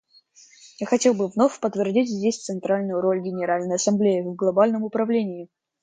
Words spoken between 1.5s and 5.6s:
подтвердить здесь центральную роль Генеральной Ассамблеи в глобальном управлении.